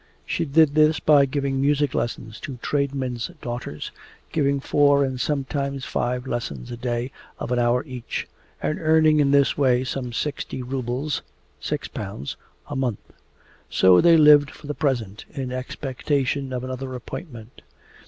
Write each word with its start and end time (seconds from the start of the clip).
She 0.25 0.45
did 0.45 0.73
this 0.73 0.99
by 0.99 1.27
giving 1.27 1.61
music 1.61 1.93
lessons 1.93 2.39
to 2.39 2.57
tradesmen's 2.63 3.29
daughters, 3.39 3.91
giving 4.31 4.59
four 4.59 5.05
and 5.05 5.21
sometimes 5.21 5.85
five 5.85 6.25
lessons 6.25 6.71
a 6.71 6.75
day 6.75 7.11
of 7.37 7.51
an 7.51 7.59
hour 7.59 7.83
each, 7.85 8.27
and 8.63 8.79
earning 8.79 9.19
in 9.19 9.29
this 9.29 9.59
way 9.59 9.83
some 9.83 10.11
sixty 10.11 10.63
rubles 10.63 11.21
(6 11.59 11.87
pounds) 11.89 12.35
a 12.67 12.75
month. 12.75 13.13
So 13.69 14.01
they 14.01 14.17
lived 14.17 14.49
for 14.49 14.65
the 14.65 14.73
present, 14.73 15.25
in 15.35 15.51
expectation 15.51 16.51
of 16.51 16.63
another 16.63 16.95
appointment. 16.95 17.61